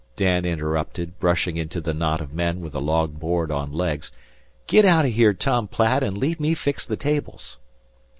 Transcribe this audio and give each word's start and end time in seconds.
Dan 0.15 0.45
interrupted, 0.45 1.19
brushing 1.19 1.57
into 1.57 1.79
the 1.79 1.93
knot 1.93 2.21
of 2.21 2.33
men 2.33 2.59
with 2.59 2.73
a 2.73 2.79
long 2.79 3.11
board 3.11 3.51
on 3.51 3.71
legs. 3.71 4.11
"Get 4.65 4.83
out 4.83 5.05
o' 5.05 5.09
here, 5.09 5.35
Tom 5.35 5.67
Platt, 5.67 6.01
an' 6.01 6.15
leave 6.15 6.39
me 6.39 6.55
fix 6.55 6.87
the 6.87 6.97
tables." 6.97 7.59